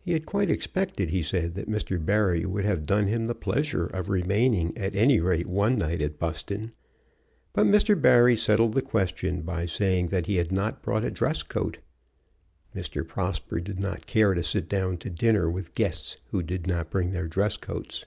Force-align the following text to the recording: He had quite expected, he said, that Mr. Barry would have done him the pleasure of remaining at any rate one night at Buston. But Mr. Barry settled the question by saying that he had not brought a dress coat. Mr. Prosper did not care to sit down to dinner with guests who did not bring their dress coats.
He 0.00 0.14
had 0.14 0.24
quite 0.24 0.48
expected, 0.48 1.10
he 1.10 1.20
said, 1.20 1.52
that 1.52 1.68
Mr. 1.68 2.02
Barry 2.02 2.46
would 2.46 2.64
have 2.64 2.86
done 2.86 3.06
him 3.06 3.26
the 3.26 3.34
pleasure 3.34 3.84
of 3.86 4.08
remaining 4.08 4.72
at 4.78 4.94
any 4.94 5.20
rate 5.20 5.46
one 5.46 5.76
night 5.76 6.00
at 6.00 6.18
Buston. 6.18 6.72
But 7.52 7.66
Mr. 7.66 7.92
Barry 8.00 8.34
settled 8.34 8.72
the 8.72 8.80
question 8.80 9.42
by 9.42 9.66
saying 9.66 10.06
that 10.06 10.24
he 10.24 10.36
had 10.36 10.50
not 10.50 10.82
brought 10.82 11.04
a 11.04 11.10
dress 11.10 11.42
coat. 11.42 11.80
Mr. 12.74 13.06
Prosper 13.06 13.60
did 13.60 13.78
not 13.78 14.06
care 14.06 14.32
to 14.32 14.42
sit 14.42 14.70
down 14.70 14.96
to 14.96 15.10
dinner 15.10 15.50
with 15.50 15.74
guests 15.74 16.16
who 16.30 16.42
did 16.42 16.66
not 16.66 16.88
bring 16.88 17.12
their 17.12 17.28
dress 17.28 17.58
coats. 17.58 18.06